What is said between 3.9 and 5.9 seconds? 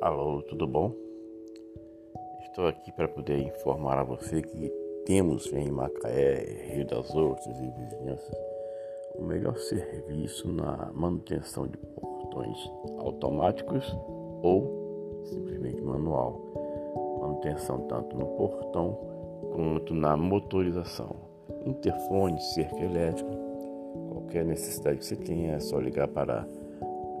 a você que temos em